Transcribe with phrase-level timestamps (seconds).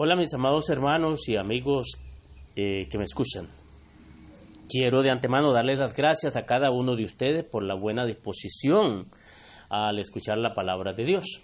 [0.00, 1.88] Hola mis amados hermanos y amigos
[2.54, 3.48] eh, que me escuchan.
[4.68, 9.08] Quiero de antemano darles las gracias a cada uno de ustedes por la buena disposición
[9.68, 11.42] al escuchar la palabra de Dios.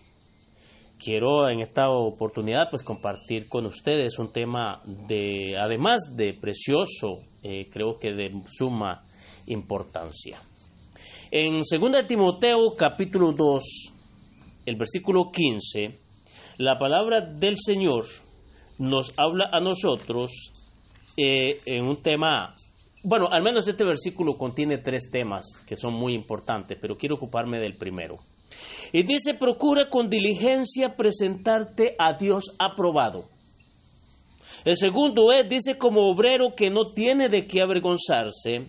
[1.01, 7.69] Quiero en esta oportunidad pues compartir con ustedes un tema de, además de precioso, eh,
[7.73, 9.03] creo que de suma
[9.47, 10.39] importancia.
[11.33, 13.65] En 2 Timoteo capítulo 2,
[14.67, 15.99] el versículo 15,
[16.59, 18.05] la palabra del Señor
[18.79, 20.31] nos habla a nosotros
[21.17, 22.55] eh, en un tema,
[23.03, 27.59] bueno, al menos este versículo contiene tres temas que son muy importantes, pero quiero ocuparme
[27.59, 28.19] del primero.
[28.93, 33.29] Y dice, procura con diligencia presentarte a Dios aprobado.
[34.65, 38.67] El segundo es, dice, como obrero que no tiene de qué avergonzarse.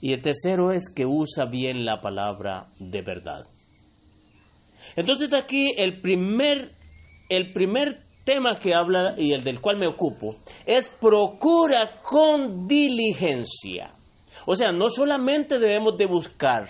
[0.00, 3.46] Y el tercero es que usa bien la palabra de verdad.
[4.94, 6.72] Entonces aquí el primer,
[7.28, 10.34] el primer tema que habla y el del cual me ocupo
[10.66, 13.94] es procura con diligencia.
[14.44, 16.66] O sea, no solamente debemos de buscar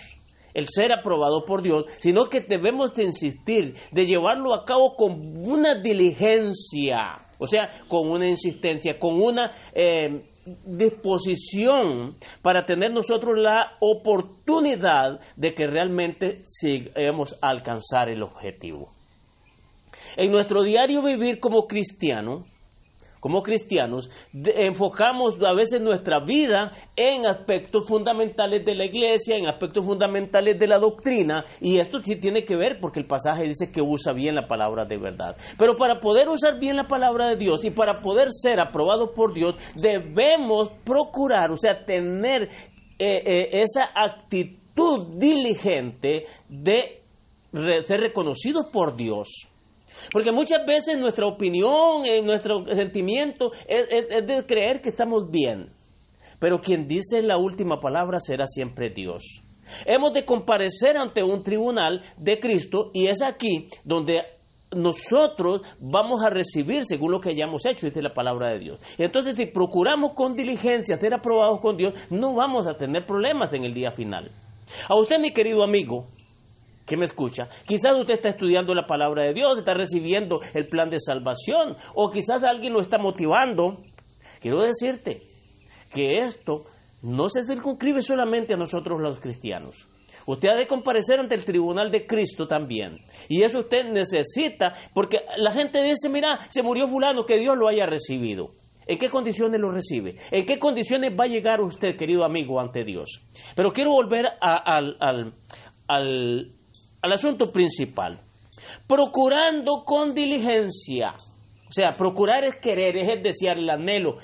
[0.54, 5.12] el ser aprobado por Dios, sino que debemos de insistir, de llevarlo a cabo con
[5.36, 10.24] una diligencia, o sea, con una insistencia, con una eh,
[10.64, 18.95] disposición para tener nosotros la oportunidad de que realmente sigamos alcanzar el objetivo.
[20.16, 22.44] En nuestro diario vivir como cristiano,
[23.26, 29.84] como cristianos, enfocamos a veces nuestra vida en aspectos fundamentales de la iglesia, en aspectos
[29.84, 33.82] fundamentales de la doctrina, y esto sí tiene que ver porque el pasaje dice que
[33.82, 35.36] usa bien la palabra de verdad.
[35.58, 39.34] Pero para poder usar bien la palabra de Dios y para poder ser aprobado por
[39.34, 47.00] Dios, debemos procurar, o sea, tener eh, eh, esa actitud diligente de
[47.82, 49.48] ser reconocidos por Dios
[50.12, 55.70] porque muchas veces nuestra opinión, eh, nuestro sentimiento es, de creer que estamos bien.
[56.38, 59.42] Pero quien dice la última palabra será siempre Dios.
[59.84, 64.22] Hemos de comparecer ante un tribunal de Cristo y es aquí donde
[64.74, 68.80] nosotros vamos a recibir según lo que hayamos hecho, esta es la palabra de Dios.
[68.98, 73.64] Entonces, si procuramos con diligencia ser aprobados con Dios, no vamos a tener problemas en
[73.64, 74.30] el día final.
[74.88, 76.06] A usted, mi querido amigo,
[76.86, 80.88] que me escucha, quizás usted está estudiando la palabra de Dios, está recibiendo el plan
[80.88, 83.82] de salvación, o quizás alguien lo está motivando.
[84.40, 85.22] Quiero decirte
[85.92, 86.64] que esto
[87.02, 89.88] no se circunscribe solamente a nosotros los cristianos.
[90.26, 92.98] Usted ha de comparecer ante el tribunal de Cristo también.
[93.28, 97.68] Y eso usted necesita, porque la gente dice, mira, se murió fulano, que Dios lo
[97.68, 98.50] haya recibido.
[98.88, 100.16] ¿En qué condiciones lo recibe?
[100.30, 103.22] ¿En qué condiciones va a llegar usted, querido amigo, ante Dios?
[103.54, 105.34] Pero quiero volver al, al,
[105.88, 106.55] al
[107.12, 108.20] asunto principal.
[108.86, 111.14] Procurando con diligencia.
[111.68, 114.18] O sea, procurar es querer, es desear, el anhelo.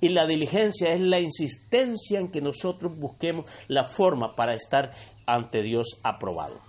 [0.00, 4.90] Y la diligencia es la insistencia en que nosotros busquemos la forma para estar
[5.26, 6.60] ante Dios aprobado.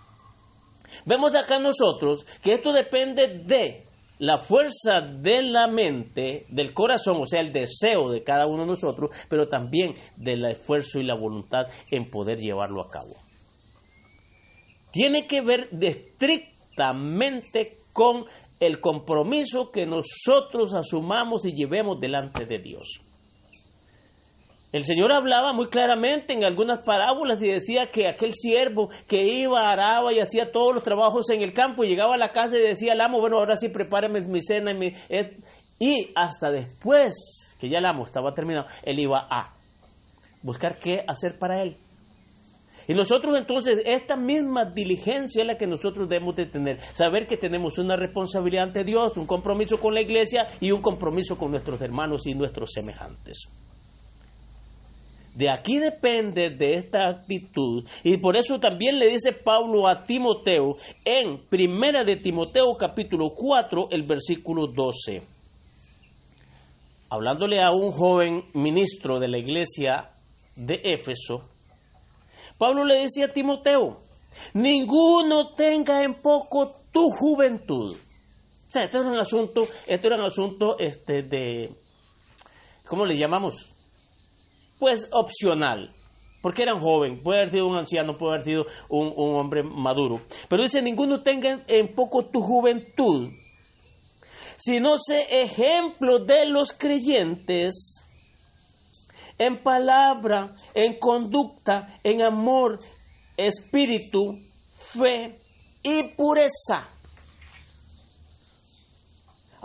[1.06, 3.84] Vemos acá nosotros que esto depende de
[4.20, 8.70] la fuerza de la mente, del corazón, o sea, el deseo de cada uno de
[8.70, 13.25] nosotros, pero también del esfuerzo y la voluntad en poder llevarlo a cabo
[14.96, 18.24] tiene que ver estrictamente con
[18.62, 23.02] el compromiso que nosotros asumamos y llevemos delante de Dios.
[24.72, 29.70] El Señor hablaba muy claramente en algunas parábolas y decía que aquel siervo que iba,
[29.70, 32.62] araba y hacía todos los trabajos en el campo y llegaba a la casa y
[32.62, 34.94] decía al amo, bueno, ahora sí prepárame mi cena y, mi,
[35.78, 39.54] y hasta después que ya el amo estaba terminado, él iba a
[40.42, 41.76] buscar qué hacer para él.
[42.88, 46.80] Y nosotros entonces, esta misma diligencia es la que nosotros debemos de tener.
[46.82, 51.38] Saber que tenemos una responsabilidad ante Dios, un compromiso con la iglesia y un compromiso
[51.38, 53.50] con nuestros hermanos y nuestros semejantes.
[55.36, 57.84] De aquí depende de esta actitud.
[58.04, 63.90] Y por eso también le dice Pablo a Timoteo en Primera de Timoteo capítulo 4,
[63.92, 65.24] el versículo 12.
[67.10, 70.12] Hablándole a un joven ministro de la iglesia
[70.56, 71.50] de Éfeso,
[72.58, 74.00] Pablo le decía a Timoteo,
[74.54, 77.94] ninguno tenga en poco tu juventud.
[77.94, 81.76] O sea, esto era un asunto, esto era un asunto este, de,
[82.86, 83.74] ¿cómo le llamamos?
[84.80, 85.94] Pues opcional,
[86.42, 90.22] porque eran joven, puede haber sido un anciano, puede haber sido un, hombre maduro.
[90.50, 93.32] Pero dice, ninguno tenga en poco tu juventud,
[94.58, 98.05] sino sé ejemplo de los creyentes
[99.38, 102.80] en palabra, en conducta, en amor,
[103.38, 104.40] espíritu,
[104.78, 105.40] fe
[105.84, 106.90] y pureza.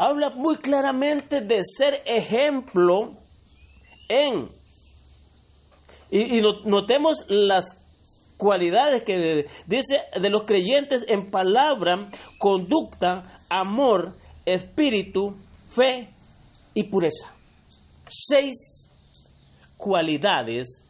[0.00, 3.19] habla muy claramente de ser ejemplo
[4.08, 4.49] en...
[6.11, 7.78] Y, notemos las
[8.38, 12.08] cualidades que dice de los creyentes en palabra,
[12.38, 15.37] conducta, amor, espíritu,
[15.69, 16.08] fe
[16.75, 17.32] y pureza.
[18.08, 18.80] Seis
[19.81, 20.87] cualidades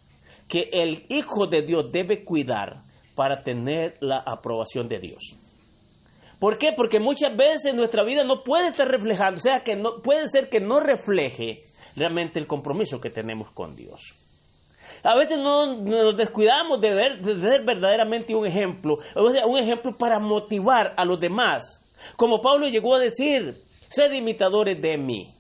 [0.48, 2.82] que el Hijo de Dios debe cuidar
[3.14, 5.36] para tener la aprobación de Dios.
[6.40, 6.72] ¿Por qué?
[6.72, 10.48] Porque muchas veces nuestra vida no puede estar reflejando, o sea, que no, puede ser
[10.48, 11.60] que no refleje
[11.94, 14.14] realmente el compromiso que tenemos con Dios.
[15.04, 20.18] A veces no nos descuidamos de ver, ser verdaderamente un ejemplo, o un ejemplo para
[20.18, 21.80] motivar a los demás.
[22.16, 25.34] Como Pablo llegó a decir, sed imitadores de mí.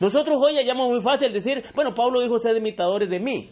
[0.00, 3.50] Nosotros hoy hallamos muy fácil decir, bueno, Pablo dijo sed imitadores de mí.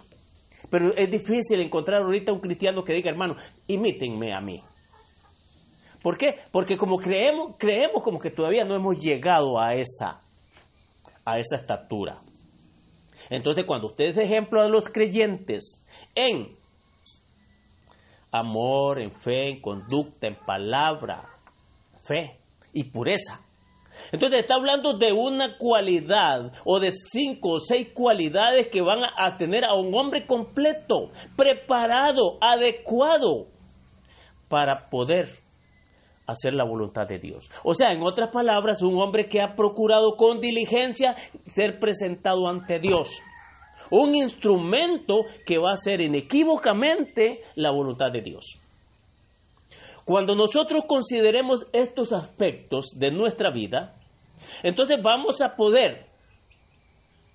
[0.71, 3.37] Pero es difícil encontrar ahorita un cristiano que diga, hermano,
[3.67, 4.62] imítenme a mí.
[6.03, 6.37] ¿Por qué?
[6.50, 10.21] Porque como creemos, creemos como que todavía no hemos llegado a esa,
[11.25, 12.21] a esa estatura.
[13.31, 15.81] Entonces, cuando usted es ejemplo de los creyentes
[16.15, 16.56] en
[18.31, 21.25] amor, en fe, en conducta, en palabra,
[22.03, 22.39] fe
[22.73, 23.41] y pureza.
[24.12, 29.37] Entonces está hablando de una cualidad o de cinco o seis cualidades que van a
[29.37, 33.47] tener a un hombre completo, preparado, adecuado
[34.49, 35.29] para poder
[36.27, 37.50] hacer la voluntad de Dios.
[37.65, 41.17] O sea, en otras palabras, un hombre que ha procurado con diligencia
[41.47, 43.09] ser presentado ante Dios.
[43.91, 48.59] Un instrumento que va a hacer inequívocamente la voluntad de Dios.
[50.08, 53.94] Cuando nosotros consideremos estos aspectos de nuestra vida,
[54.62, 56.06] entonces vamos a poder,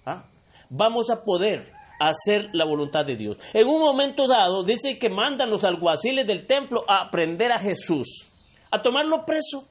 [0.08, 0.26] ¿ah?
[0.72, 3.38] vamos a poder hacer la voluntad de Dios.
[3.54, 8.28] En un momento dado, dice que mandan los alguaciles del templo a aprender a Jesús
[8.72, 9.68] a tomarlo preso.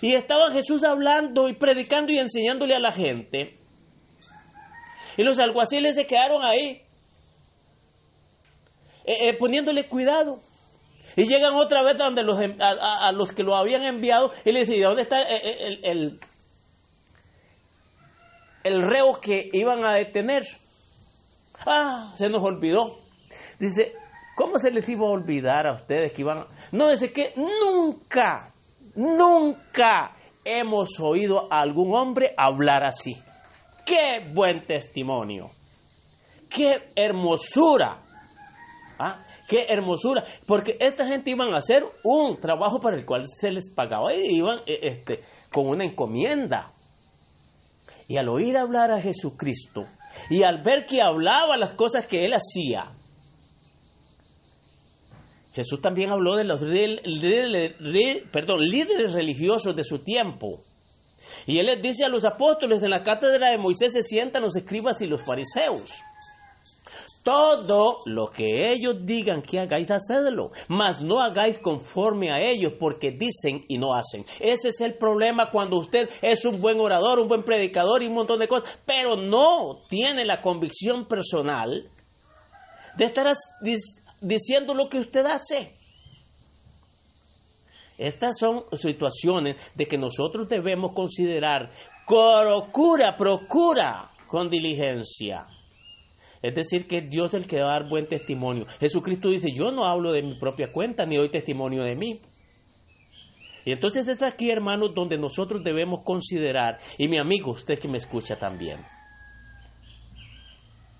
[0.00, 3.58] Y estaba Jesús hablando y predicando y enseñándole a la gente.
[5.18, 6.80] Y los alguaciles se quedaron ahí,
[9.04, 10.40] eh, eh, poniéndole cuidado.
[11.16, 14.82] Y llegan otra vez donde los, a, los que lo habían enviado y le dicen,
[14.82, 16.18] ¿dónde está eh, el,
[18.64, 20.42] el reo que iban a detener?
[21.66, 22.98] Ah, se nos olvidó.
[23.58, 23.92] Dice,
[24.34, 26.46] ¿Cómo se les iba a olvidar a ustedes que iban...
[26.72, 28.52] No, desde que nunca,
[28.96, 33.12] nunca hemos oído a algún hombre hablar así.
[33.86, 35.50] ¡Qué buen testimonio!
[36.50, 37.98] ¡Qué hermosura!
[38.98, 39.24] ¿Ah?
[39.48, 40.24] ¡Qué hermosura!
[40.46, 44.36] Porque esta gente iban a hacer un trabajo para el cual se les pagaba y
[44.36, 45.20] iban eh, este,
[45.50, 46.72] con una encomienda.
[48.06, 49.86] Y al oír hablar a Jesucristo
[50.30, 52.92] y al ver que hablaba las cosas que él hacía,
[55.54, 57.76] Jesús también habló de los líderes
[59.12, 60.64] religiosos de su tiempo.
[61.46, 64.56] Y él les dice a los apóstoles, en la cátedra de Moisés se sientan los
[64.56, 65.94] escribas y los fariseos.
[67.24, 73.12] Todo lo que ellos digan que hagáis, hacedlo, mas no hagáis conforme a ellos porque
[73.12, 74.26] dicen y no hacen.
[74.38, 78.14] Ese es el problema cuando usted es un buen orador, un buen predicador y un
[78.14, 81.88] montón de cosas, pero no tiene la convicción personal
[82.98, 83.32] de estar
[84.20, 85.78] diciendo lo que usted hace.
[87.96, 91.70] Estas son situaciones de que nosotros debemos considerar.
[92.06, 95.46] Procura, procura con diligencia.
[96.44, 98.66] Es decir, que Dios es el que va a dar buen testimonio.
[98.78, 102.20] Jesucristo dice, yo no hablo de mi propia cuenta ni doy testimonio de mí.
[103.64, 107.96] Y entonces es aquí, hermanos, donde nosotros debemos considerar, y mi amigo, usted que me
[107.96, 108.80] escucha también,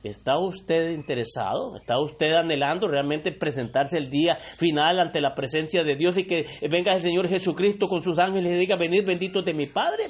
[0.02, 1.76] ¿Está usted interesado?
[1.76, 6.44] ¿Está usted anhelando realmente presentarse el día final ante la presencia de Dios y que
[6.70, 10.04] venga el Señor Jesucristo con sus ángeles y diga, venid benditos de mi Padre?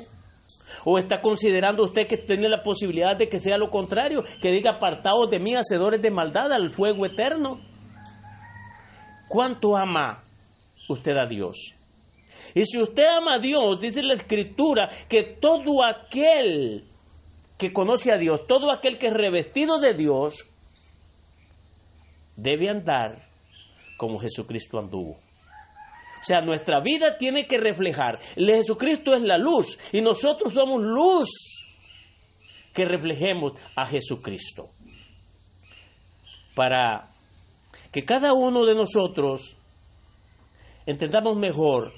[0.85, 4.73] ¿O está considerando usted que tiene la posibilidad de que sea lo contrario, que diga,
[4.73, 7.61] apartados de mí, hacedores de maldad, al fuego eterno?
[9.29, 10.23] ¿Cuánto ama
[10.89, 11.75] usted a Dios?
[12.55, 16.85] Y si usted ama a Dios, dice la Escritura, que todo aquel
[17.57, 20.45] que conoce a Dios, todo aquel que es revestido de Dios,
[22.37, 23.29] debe andar
[23.97, 25.17] como Jesucristo anduvo.
[26.25, 28.19] O sea, nuestra vida tiene que reflejar.
[28.35, 31.29] El Jesucristo es la luz y nosotros somos luz
[32.73, 34.71] que reflejemos a Jesucristo.
[36.55, 37.11] Para
[37.93, 39.59] que cada uno de nosotros
[40.87, 41.93] entendamos mejor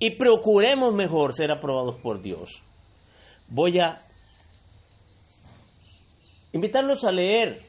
[0.00, 2.64] y procuremos mejor ser aprobados por Dios.
[3.46, 4.00] Voy a
[6.52, 7.62] invitarlos a leer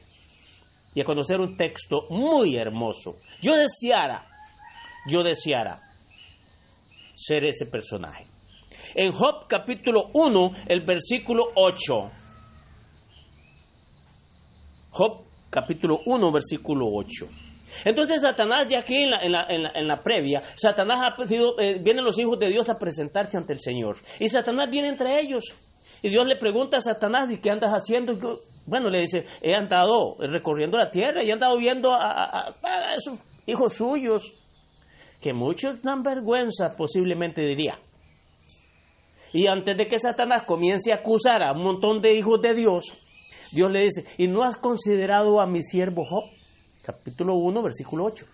[0.96, 3.18] y a conocer un texto muy hermoso.
[3.40, 4.26] Yo deseara,
[5.06, 5.91] yo deseara
[7.22, 8.26] ser ese personaje.
[8.94, 12.10] En Job capítulo 1, el versículo 8.
[14.90, 17.26] Job capítulo 1, versículo 8.
[17.84, 21.78] Entonces Satanás, ya aquí en la, en la, en la, previa, Satanás ha sido, eh,
[21.80, 23.96] vienen los hijos de Dios a presentarse ante el Señor.
[24.18, 25.44] Y Satanás viene entre ellos.
[26.02, 28.14] Y Dios le pregunta a Satanás, ¿y qué andas haciendo?
[28.66, 33.18] bueno, le dice, he andado recorriendo la tierra y he andado viendo a, a esos
[33.46, 34.34] hijos suyos,
[35.22, 37.78] que muchos dan vergüenza, posiblemente diría.
[39.32, 42.92] Y antes de que Satanás comience a acusar a un montón de hijos de Dios,
[43.52, 46.24] Dios le dice, ¿y no has considerado a mi siervo Job?
[46.82, 48.26] Capítulo 1, versículo 8.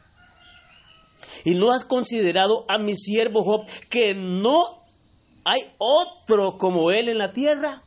[1.44, 4.82] ¿Y no has considerado a mi siervo Job que no
[5.44, 7.82] hay otro como él en la tierra?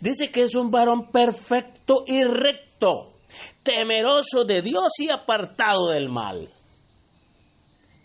[0.00, 3.12] Dice que es un varón perfecto y recto,
[3.62, 6.48] temeroso de Dios y apartado del mal.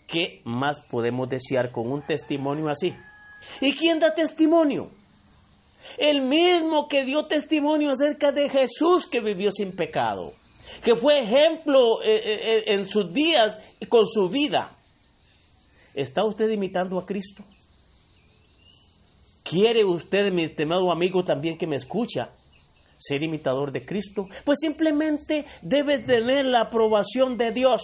[0.06, 2.94] ¿Qué más podemos desear con un testimonio así?
[3.60, 4.90] ¿Y quién da testimonio?
[5.98, 10.32] El mismo que dio testimonio acerca de Jesús que vivió sin pecado,
[10.84, 14.76] que fue ejemplo eh, eh, eh, en sus días y con su vida.
[15.94, 17.42] ¿Está usted imitando a Cristo?
[19.42, 22.30] ¿Quiere usted, mi estimado amigo también que me escucha,
[22.96, 24.28] ser imitador de Cristo?
[24.44, 27.82] Pues simplemente debe tener la aprobación de Dios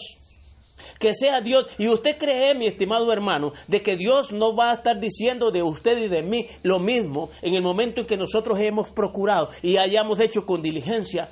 [0.99, 1.66] que sea Dios.
[1.78, 5.62] Y usted cree, mi estimado hermano, de que Dios no va a estar diciendo de
[5.62, 9.76] usted y de mí lo mismo en el momento en que nosotros hemos procurado y
[9.78, 11.30] hayamos hecho con diligencia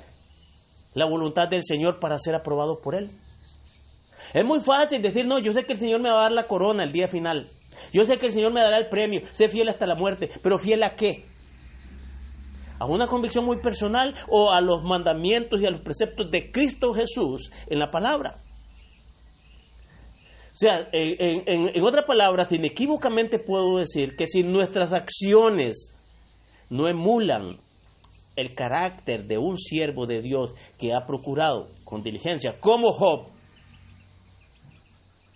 [0.93, 3.11] la voluntad del Señor para ser aprobado por Él.
[4.33, 6.47] Es muy fácil decir, no, yo sé que el Señor me va a dar la
[6.47, 7.47] corona el día final.
[7.93, 10.57] Yo sé que el Señor me dará el premio, sé fiel hasta la muerte, pero
[10.57, 11.25] fiel a qué?
[12.79, 16.93] ¿A una convicción muy personal o a los mandamientos y a los preceptos de Cristo
[16.93, 18.35] Jesús en la palabra?
[20.57, 25.95] O sea, en, otras palabras, inequívocamente puedo decir que si nuestras acciones
[26.71, 27.59] no emulan
[28.35, 33.27] el carácter de un siervo de Dios que ha procurado con diligencia, como Job,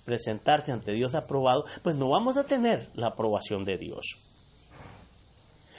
[0.06, 4.04] presentarse ante Dios aprobado, pues no vamos a tener la aprobación de Dios.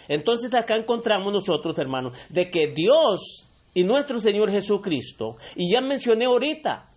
[0.07, 6.27] Entonces acá encontramos nosotros, hermanos, de que Dios y nuestro Señor Jesucristo, y ya mencioné
[6.27, 6.92] ahorita,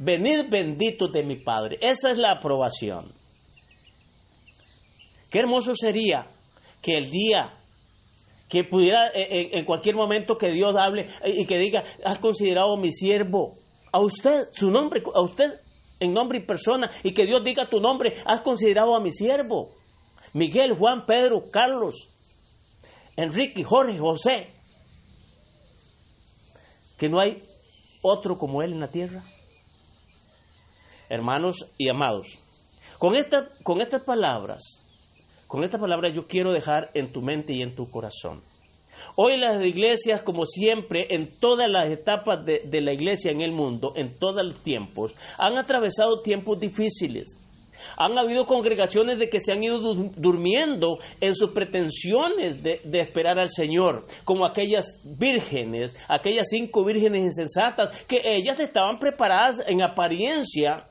[0.00, 1.78] venid benditos de mi Padre.
[1.80, 3.12] Esa es la aprobación.
[5.30, 6.26] Qué hermoso sería
[6.82, 7.54] que el día
[8.48, 12.18] que pudiera eh, eh, en, cualquier momento que Dios hable eh, y que diga, has
[12.18, 13.54] considerado mi siervo,
[13.92, 15.60] a usted, su nombre, a usted
[16.00, 19.68] en nombre y persona, y que Dios diga tu nombre, has considerado a mi siervo,
[20.32, 22.08] Miguel, Juan, Pedro, Carlos,
[23.16, 24.48] Enrique, Jorge, José,
[26.98, 27.44] que no hay
[28.02, 29.24] otro como él en la tierra
[31.10, 32.26] hermanos y amados.
[32.98, 33.14] Con,
[33.62, 34.62] con estas palabras,
[35.46, 38.40] con estas palabras yo quiero dejar en tu mente y en tu corazón.
[39.16, 43.52] Hoy las iglesias, como siempre, en todas las etapas de, de la iglesia en el
[43.52, 47.36] mundo, en todos los tiempos, han atravesado tiempos difíciles.
[47.96, 49.80] Han habido congregaciones de que se han ido
[50.16, 57.22] durmiendo en sus pretensiones de, de, esperar al Señor, como aquellas vírgenes, aquellas cinco vírgenes
[57.22, 60.89] insensatas, que ellas estaban preparadas en apariencia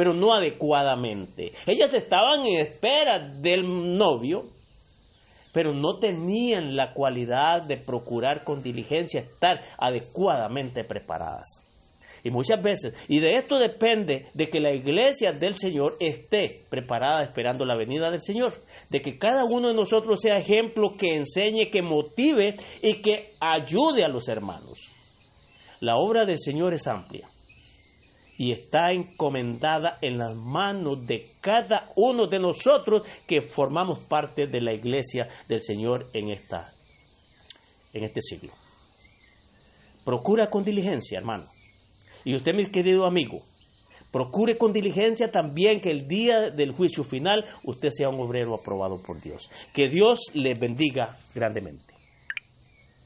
[0.00, 1.52] pero no adecuadamente.
[1.66, 3.64] Ellas estaban en espera del
[3.98, 4.44] novio,
[5.52, 11.46] pero no tenían la cualidad de procurar con diligencia estar adecuadamente preparadas.
[12.24, 17.22] Y muchas veces, y de esto depende de que la iglesia del Señor esté preparada
[17.22, 18.54] esperando la venida del Señor,
[18.88, 24.02] de que cada uno de nosotros sea ejemplo que enseñe, que motive y que ayude
[24.02, 24.78] a los hermanos.
[25.80, 27.28] La obra del Señor es amplia
[28.40, 34.62] y está encomendada en las manos de cada uno de nosotros que formamos parte de
[34.62, 36.72] la iglesia del Señor en, esta,
[37.92, 38.54] en este siglo.
[40.06, 41.48] Procura con diligencia, hermano.
[42.24, 43.42] Y usted, mi querido amigo,
[44.10, 49.02] procure con diligencia también que el día del juicio final usted sea un obrero aprobado
[49.02, 49.50] por Dios.
[49.74, 51.89] Que Dios le bendiga grandemente.